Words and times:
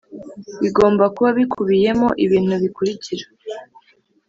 bigomba 0.61 1.05
kuba 1.15 1.29
bikubiyemo 1.37 2.07
ibintu 2.25 2.53
bikurikira 2.63 3.25